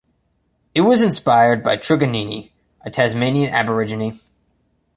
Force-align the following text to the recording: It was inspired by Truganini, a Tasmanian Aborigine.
It 0.73 0.81
was 0.81 1.03
inspired 1.03 1.61
by 1.63 1.77
Truganini, 1.77 2.49
a 2.83 2.89
Tasmanian 2.89 3.53
Aborigine. 3.53 4.19